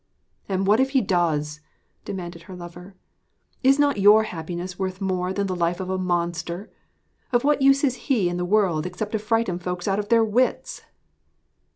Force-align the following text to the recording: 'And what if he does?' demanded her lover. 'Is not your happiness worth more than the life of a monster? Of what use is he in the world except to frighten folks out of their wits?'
'And 0.49 0.65
what 0.65 0.79
if 0.79 0.89
he 0.97 0.99
does?' 1.01 1.61
demanded 2.05 2.41
her 2.49 2.55
lover. 2.55 2.95
'Is 3.61 3.77
not 3.77 3.99
your 3.99 4.23
happiness 4.23 4.79
worth 4.79 4.99
more 4.99 5.31
than 5.31 5.45
the 5.45 5.55
life 5.55 5.79
of 5.79 5.91
a 5.91 5.97
monster? 5.99 6.71
Of 7.31 7.43
what 7.43 7.61
use 7.61 7.83
is 7.83 8.07
he 8.09 8.27
in 8.27 8.37
the 8.37 8.43
world 8.43 8.87
except 8.87 9.11
to 9.11 9.19
frighten 9.19 9.59
folks 9.59 9.87
out 9.87 9.99
of 9.99 10.09
their 10.09 10.25
wits?' 10.25 10.81